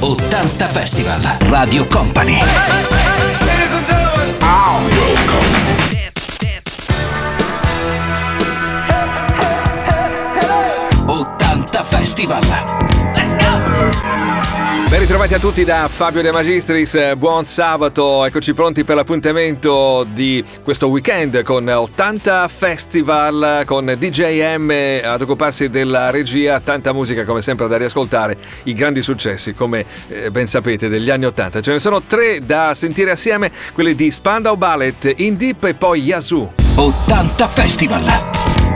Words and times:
80 0.00 0.68
Festival. 0.68 1.20
Radio 1.50 1.86
Company. 1.88 3.17
Go! 15.08 15.18
Ben 15.18 15.18
ritrovati 15.18 15.34
a 15.34 15.38
tutti 15.38 15.64
da 15.64 15.88
Fabio 15.88 16.20
De 16.20 16.30
Magistris, 16.30 17.14
buon 17.14 17.44
sabato, 17.44 18.24
eccoci 18.26 18.52
pronti 18.52 18.84
per 18.84 18.96
l'appuntamento 18.96 20.04
di 20.04 20.44
questo 20.62 20.88
weekend 20.88 21.42
con 21.42 21.66
80 21.66 22.46
Festival, 22.48 23.62
con 23.64 23.94
DJM 23.98 25.00
ad 25.02 25.22
occuparsi 25.22 25.70
della 25.70 26.10
regia, 26.10 26.60
tanta 26.60 26.92
musica 26.92 27.24
come 27.24 27.40
sempre 27.40 27.68
da 27.68 27.78
riascoltare, 27.78 28.36
i 28.64 28.74
grandi 28.74 29.00
successi 29.00 29.54
come 29.54 29.84
eh, 30.08 30.30
ben 30.30 30.46
sapete 30.46 30.88
degli 30.88 31.08
anni 31.08 31.24
80. 31.24 31.62
Ce 31.62 31.72
ne 31.72 31.78
sono 31.78 32.02
tre 32.02 32.44
da 32.44 32.74
sentire 32.74 33.10
assieme, 33.10 33.50
quelli 33.72 33.94
di 33.94 34.10
Spandau 34.10 34.56
Ballet, 34.56 35.14
In 35.16 35.36
Deep 35.36 35.64
e 35.64 35.74
poi 35.74 36.02
Yazoo. 36.02 36.52
80 36.74 37.48
Festival. 37.48 38.04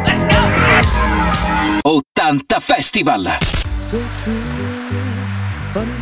Let's 0.04 0.26
go! 1.82 1.90
80 1.90 2.58
Festival. 2.58 3.36
so 3.92 3.98
true. 4.24 4.72
Funny 5.72 6.01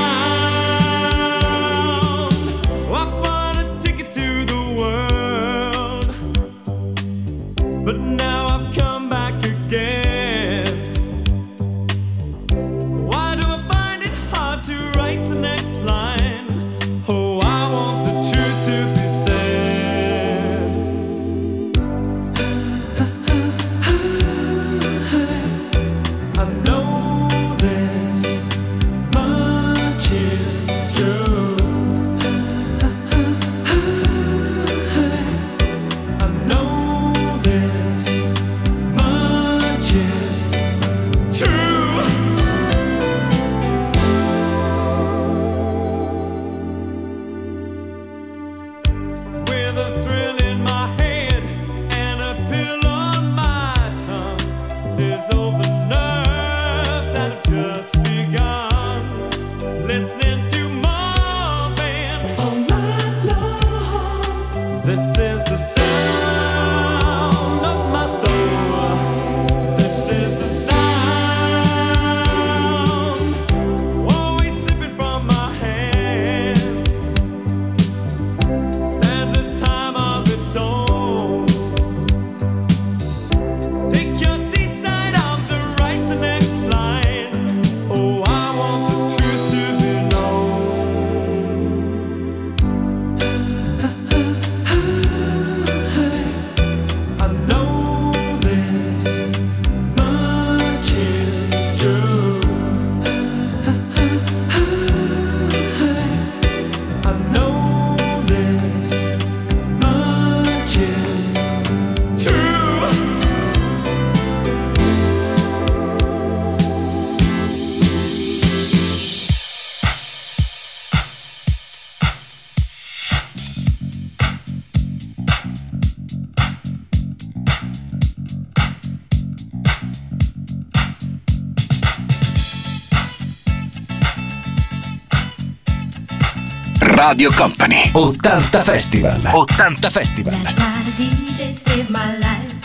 Radio 137.11 137.29
Company. 137.29 137.91
80 137.93 138.63
Festival. 138.63 139.11
80 139.11 139.89
Festival. 139.89 140.31
Last 140.31 140.57
night 140.57 140.87
a 140.87 140.91
DJ 140.95 141.51
saved 141.51 141.89
my 141.89 142.17
life. 142.17 142.55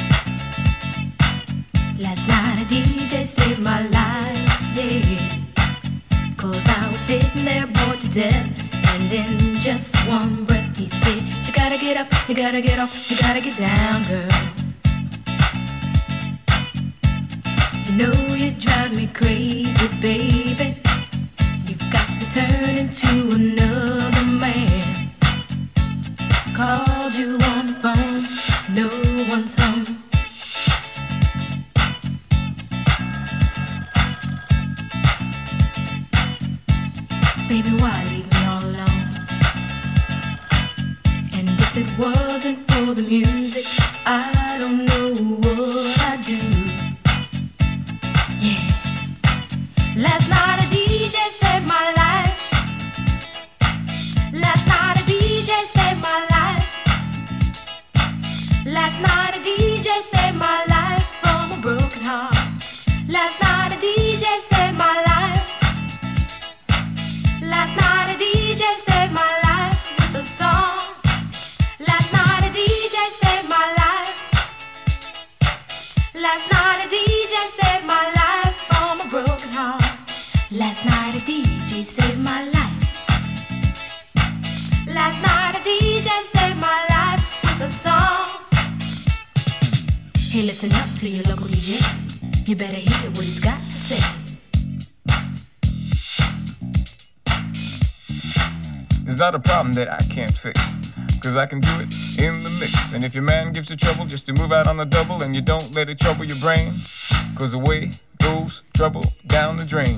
Last 1.98 2.28
night 2.28 2.62
a 2.62 2.64
DJ 2.64 3.26
saved 3.26 3.58
my 3.58 3.82
life, 3.88 4.62
yeah. 4.72 5.02
Cause 6.36 6.62
I 6.78 6.86
was 6.86 7.00
sitting 7.00 7.44
there 7.44 7.66
bored 7.66 7.98
to 7.98 8.08
death. 8.08 8.62
And 8.94 9.12
in 9.12 9.58
just 9.58 9.96
one 10.06 10.44
breath 10.44 10.76
he 10.76 10.86
said, 10.86 11.24
You 11.44 11.52
gotta 11.52 11.76
get 11.76 11.96
up, 11.96 12.06
you 12.28 12.36
gotta 12.36 12.62
get 12.62 12.78
up, 12.78 12.90
you 13.08 13.16
gotta 13.20 13.40
get 13.40 13.58
down, 13.58 14.04
girl. 14.04 14.25
Called 26.56 27.12
you 27.14 27.45
your 103.16 103.24
man 103.24 103.50
gives 103.50 103.70
you 103.70 103.76
trouble 103.76 104.04
just 104.04 104.26
to 104.26 104.34
move 104.34 104.52
out 104.52 104.66
on 104.66 104.76
the 104.76 104.84
double 104.84 105.22
and 105.22 105.34
you 105.34 105.40
don't 105.40 105.74
let 105.74 105.88
it 105.88 105.98
trouble 105.98 106.22
your 106.26 106.36
brain, 106.36 106.70
cause 107.34 107.54
away 107.54 107.90
goes 108.18 108.62
trouble 108.76 109.02
down 109.26 109.56
the 109.56 109.64
drain. 109.64 109.96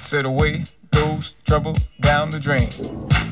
Said 0.00 0.24
away 0.24 0.64
goes 0.92 1.36
trouble 1.44 1.74
down 2.00 2.30
the 2.30 2.40
drain. 2.40 3.31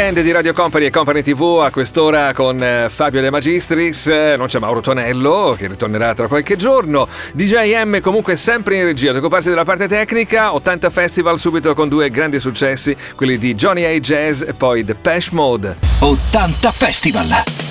weekend 0.00 0.22
di 0.22 0.32
Radio 0.32 0.54
Company 0.54 0.86
e 0.86 0.90
Company 0.90 1.20
TV 1.20 1.60
a 1.62 1.70
quest'ora 1.70 2.32
con 2.32 2.62
eh, 2.62 2.86
Fabio 2.88 3.20
De 3.20 3.28
Magistris, 3.28 4.06
eh, 4.06 4.34
non 4.34 4.46
c'è 4.46 4.58
Mauro 4.58 4.80
Tonello 4.80 5.54
che 5.58 5.66
ritornerà 5.66 6.14
tra 6.14 6.26
qualche 6.26 6.56
giorno, 6.56 7.06
DJ 7.32 7.82
M 7.84 8.00
comunque 8.00 8.34
sempre 8.36 8.76
in 8.76 8.84
regia 8.84 9.10
ad 9.10 9.16
occuparsi 9.16 9.50
della 9.50 9.64
parte 9.64 9.88
tecnica, 9.88 10.54
80 10.54 10.88
Festival 10.88 11.38
subito 11.38 11.74
con 11.74 11.90
due 11.90 12.08
grandi 12.08 12.40
successi, 12.40 12.96
quelli 13.14 13.36
di 13.36 13.54
Johnny 13.54 13.84
A. 13.84 13.90
Jazz 14.00 14.40
e 14.40 14.54
poi 14.54 14.86
The 14.86 14.94
Pesh 14.94 15.28
Mode. 15.30 15.76
80 15.98 16.70
Festival! 16.72 17.69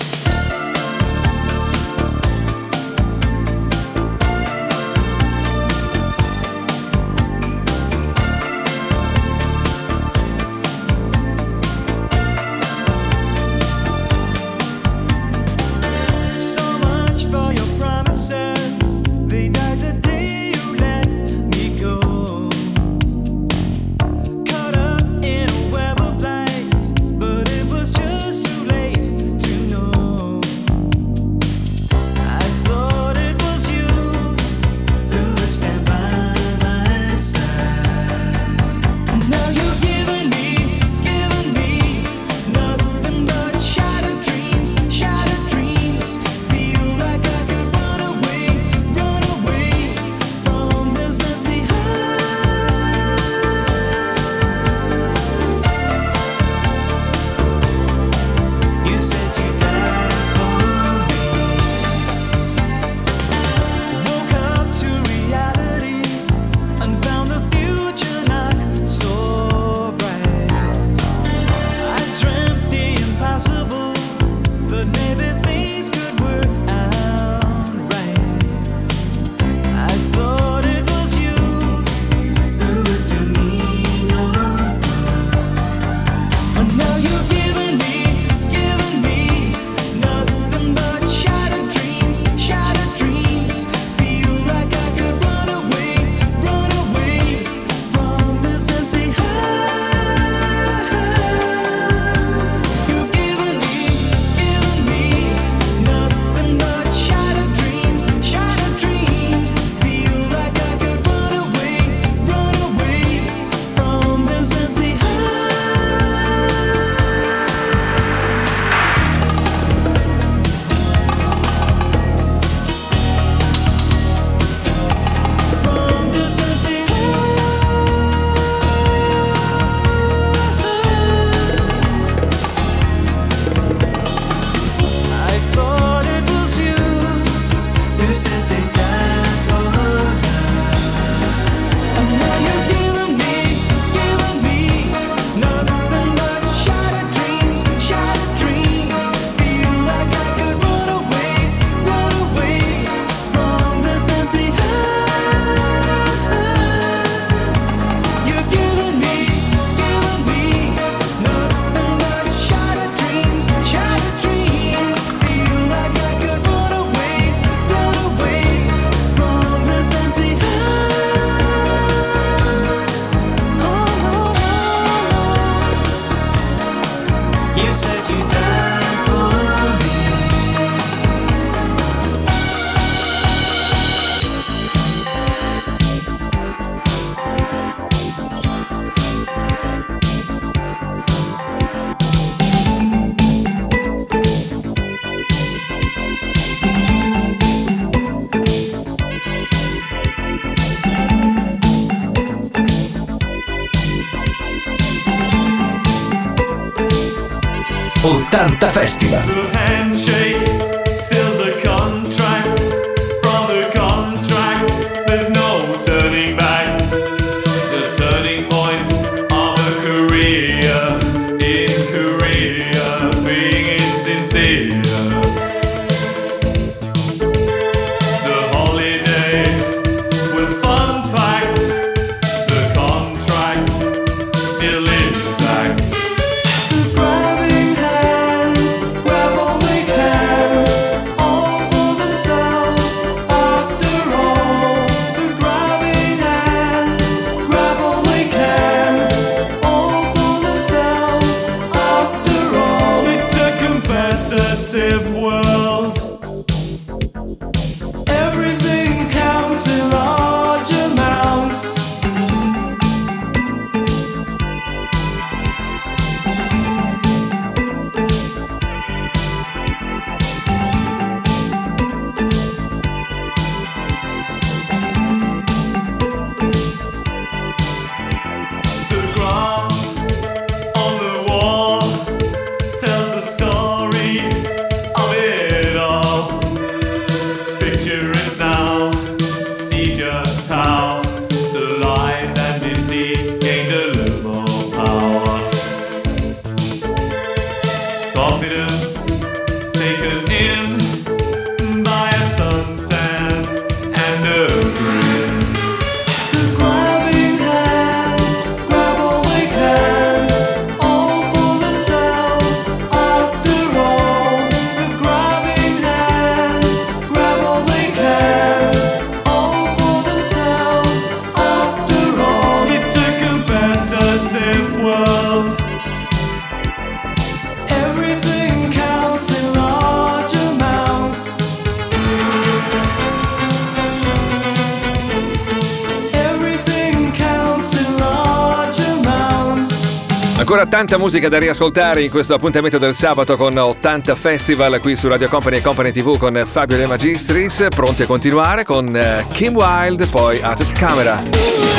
tanta 340.70 340.98
musica 341.00 341.30
da 341.30 341.40
riascoltare 341.40 342.04
in 342.04 342.12
questo 342.12 342.36
appuntamento 342.36 342.78
del 342.78 342.94
sabato 342.94 343.36
con 343.36 343.58
80 343.58 344.14
Festival 344.14 344.80
qui 344.80 344.96
su 344.96 345.08
Radio 345.08 345.28
Company 345.28 345.58
e 345.58 345.62
Company 345.62 345.92
TV 345.92 346.18
con 346.18 346.40
Fabio 346.46 346.78
De 346.78 346.86
Magistris, 346.86 347.68
pronti 347.70 348.04
a 348.04 348.06
continuare 348.06 348.64
con 348.64 348.96
eh, 348.96 349.26
Kim 349.32 349.56
Wilde, 349.56 350.06
poi 350.06 350.40
At 350.42 350.72
Camera. 350.74 351.79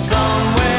somewhere. 0.00 0.69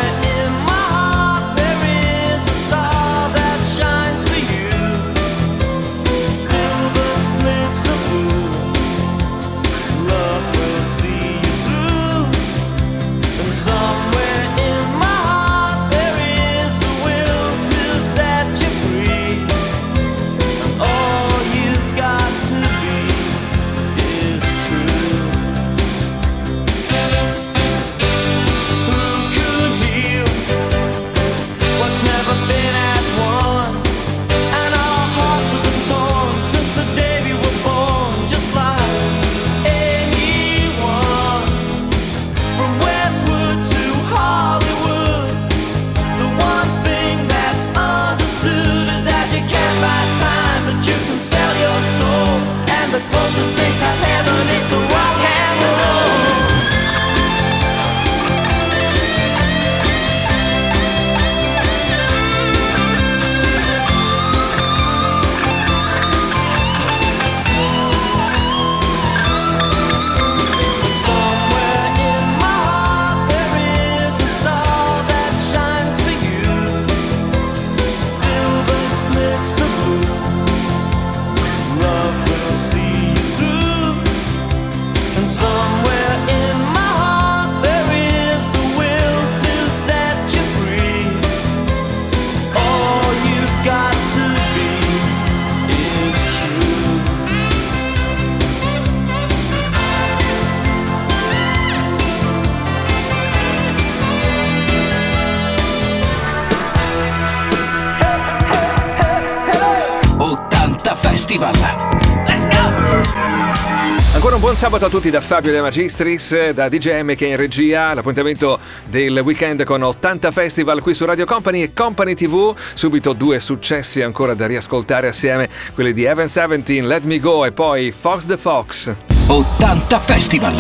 sabato 114.61 114.85
a 114.85 114.89
tutti 114.89 115.09
da 115.09 115.21
Fabio 115.21 115.51
De 115.51 115.59
Magistris, 115.59 116.51
da 116.51 116.69
DJM 116.69 117.15
che 117.15 117.25
è 117.25 117.29
in 117.29 117.35
regia, 117.35 117.95
l'appuntamento 117.95 118.59
del 118.87 119.17
weekend 119.17 119.63
con 119.63 119.81
80 119.81 120.29
Festival 120.29 120.83
qui 120.83 120.93
su 120.93 121.03
Radio 121.03 121.25
Company 121.25 121.63
e 121.63 121.73
Company 121.73 122.13
TV, 122.13 122.55
subito 122.75 123.13
due 123.13 123.39
successi 123.39 124.03
ancora 124.03 124.35
da 124.35 124.45
riascoltare 124.45 125.07
assieme, 125.07 125.49
quelli 125.73 125.93
di 125.93 126.03
Evan 126.03 126.27
17, 126.27 126.79
Let 126.83 127.05
Me 127.05 127.19
Go 127.19 127.43
e 127.43 127.51
poi 127.51 127.91
Fox 127.91 128.25
the 128.27 128.37
Fox. 128.37 128.93
80 129.25 129.99
Festival! 129.99 130.55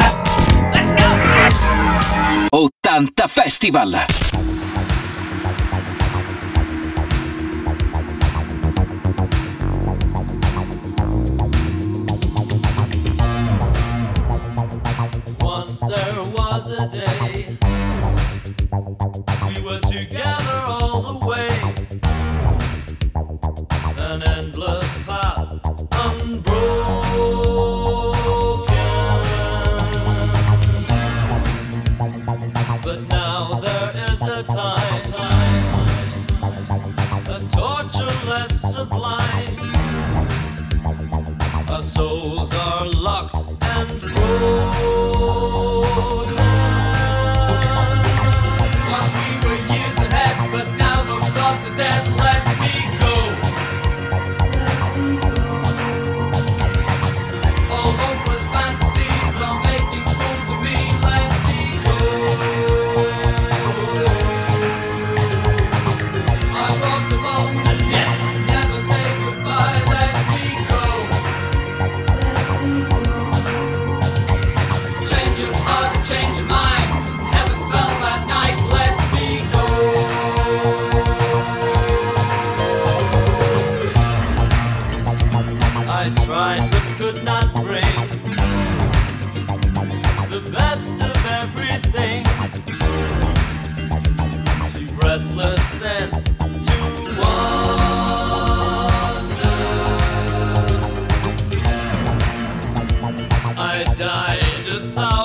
Let's 0.73 0.93
go! 2.49 2.57
80 2.57 3.27
Festival! 3.27 4.05
an 24.01 24.23
endless 24.23 25.10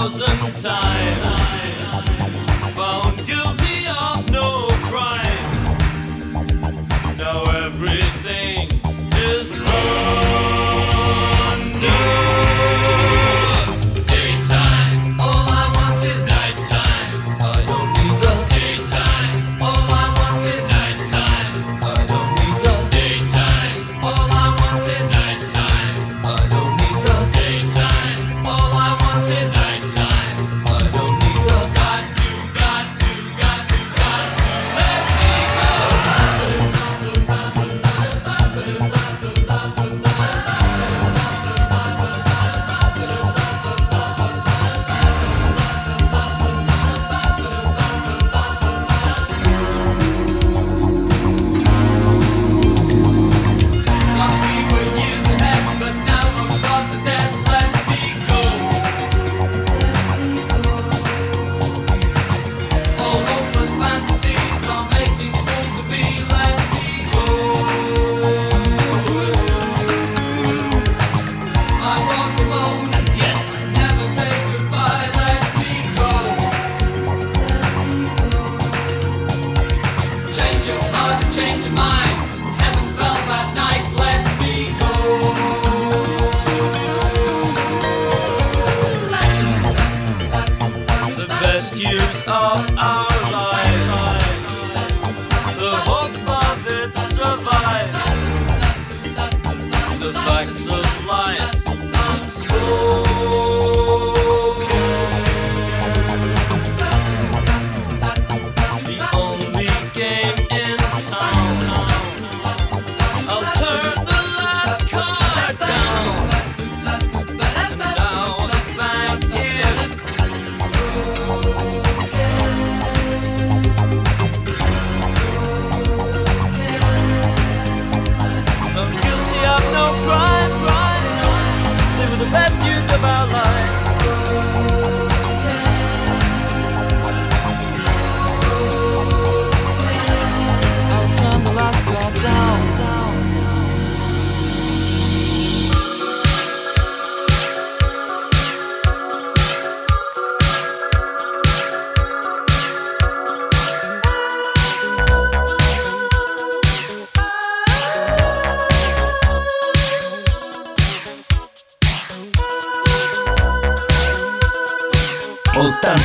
thousand 0.08 0.62
times, 0.62 1.55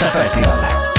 Festival. 0.10 0.90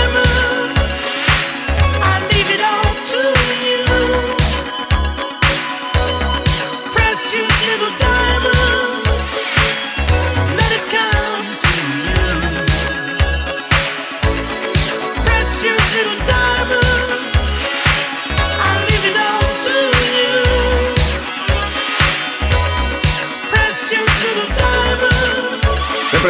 diamonds. 0.00 0.49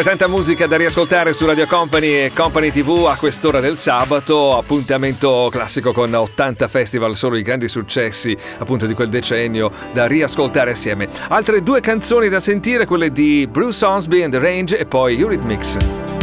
Sempre 0.01 0.17
tanta 0.17 0.33
musica 0.33 0.65
da 0.65 0.77
riascoltare 0.77 1.31
su 1.31 1.45
Radio 1.45 1.67
Company 1.67 2.07
e 2.07 2.31
Company 2.33 2.71
TV 2.71 3.05
a 3.07 3.17
quest'ora 3.17 3.59
del 3.59 3.77
sabato, 3.77 4.57
appuntamento 4.57 5.47
classico 5.51 5.91
con 5.91 6.11
80 6.11 6.67
festival, 6.67 7.15
solo 7.15 7.37
i 7.37 7.43
grandi 7.43 7.67
successi 7.67 8.35
appunto 8.57 8.87
di 8.87 8.95
quel 8.95 9.09
decennio 9.09 9.71
da 9.93 10.07
riascoltare 10.07 10.71
assieme. 10.71 11.07
Altre 11.27 11.61
due 11.61 11.81
canzoni 11.81 12.29
da 12.29 12.39
sentire, 12.39 12.87
quelle 12.87 13.11
di 13.11 13.47
Bruce 13.47 13.85
Osby 13.85 14.23
and 14.23 14.33
the 14.33 14.39
Range 14.39 14.75
e 14.75 14.87
poi 14.87 15.19
Eurythmics. 15.19 16.20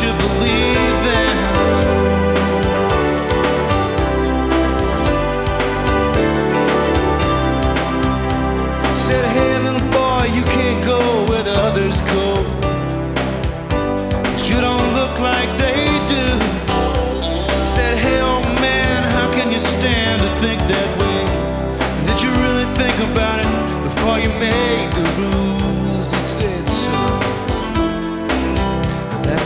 you 0.00 0.12
believe? 0.16 0.71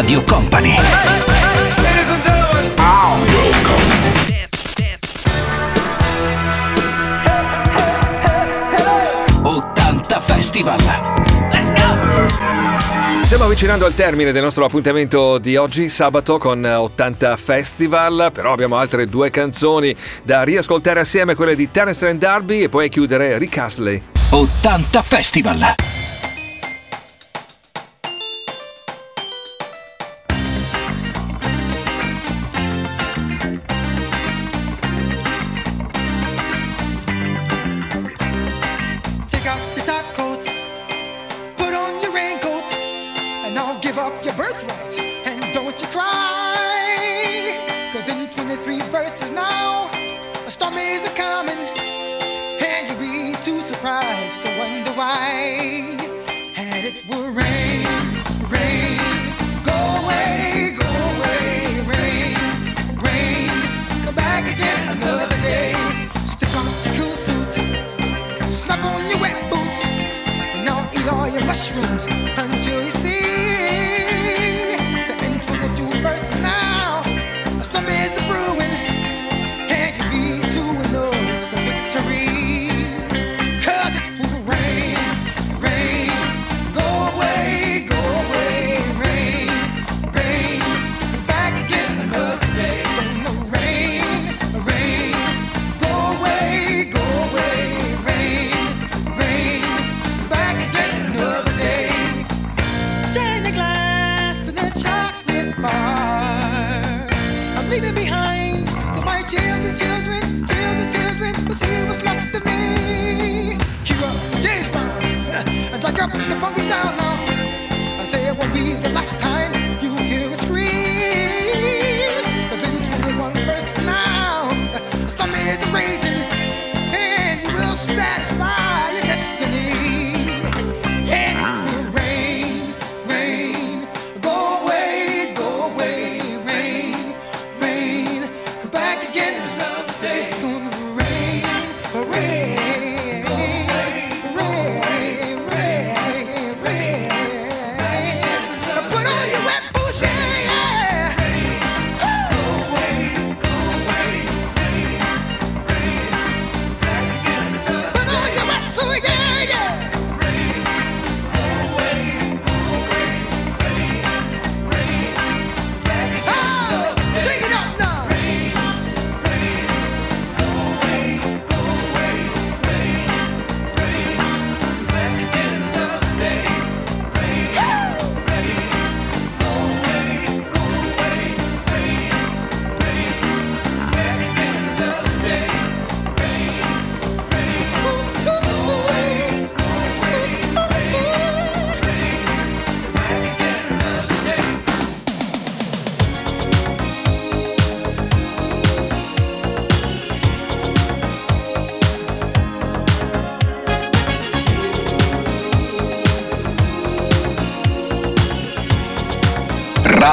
Radio 0.00 0.22
Company. 0.22 0.76
Festival. 10.20 10.78
Let's 11.50 11.72
go! 11.72 13.24
Stiamo 13.24 13.44
avvicinando 13.44 13.86
al 13.86 13.94
termine 13.96 14.30
del 14.30 14.42
nostro 14.44 14.64
appuntamento 14.64 15.38
di 15.38 15.56
oggi, 15.56 15.88
sabato 15.88 16.38
con 16.38 16.64
80 16.64 17.36
Festival, 17.36 18.30
però 18.32 18.52
abbiamo 18.52 18.76
altre 18.76 19.06
due 19.06 19.30
canzoni 19.30 19.94
da 20.22 20.44
riascoltare 20.44 21.00
assieme, 21.00 21.34
quelle 21.34 21.56
di 21.56 21.72
Terence 21.72 22.06
and 22.06 22.20
Darby 22.20 22.62
e 22.62 22.68
poi 22.68 22.88
chiudere 22.88 23.36
Rick 23.36 23.58
Asley. 23.58 24.00
80 24.30 25.02
Festival! 25.02 25.87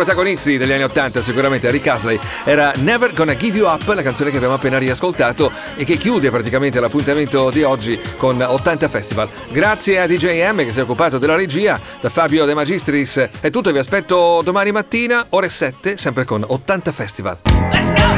protagonisti 0.00 0.56
degli 0.56 0.72
anni 0.72 0.84
80 0.84 1.20
sicuramente 1.20 1.70
Rick 1.70 1.86
Asley 1.86 2.18
era 2.44 2.72
Never 2.76 3.12
Gonna 3.12 3.36
Give 3.36 3.58
You 3.58 3.70
Up, 3.70 3.86
la 3.88 4.00
canzone 4.00 4.30
che 4.30 4.36
abbiamo 4.36 4.54
appena 4.54 4.78
riascoltato 4.78 5.52
e 5.76 5.84
che 5.84 5.98
chiude 5.98 6.30
praticamente 6.30 6.80
l'appuntamento 6.80 7.50
di 7.50 7.62
oggi 7.62 8.00
con 8.16 8.40
80 8.40 8.88
Festival. 8.88 9.28
Grazie 9.50 10.00
a 10.00 10.06
DJM 10.06 10.64
che 10.64 10.72
si 10.72 10.78
è 10.78 10.82
occupato 10.84 11.18
della 11.18 11.36
regia, 11.36 11.78
da 12.00 12.08
Fabio 12.08 12.46
De 12.46 12.54
Magistris 12.54 13.28
è 13.40 13.50
tutto, 13.50 13.72
vi 13.72 13.78
aspetto 13.78 14.40
domani 14.42 14.72
mattina 14.72 15.26
ore 15.30 15.50
7 15.50 15.98
sempre 15.98 16.24
con 16.24 16.42
80 16.46 16.92
Festival. 16.92 17.38
Let's 17.70 17.92
go! 17.92 18.10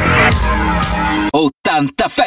80 1.33 2.09
Festival! 2.09 2.21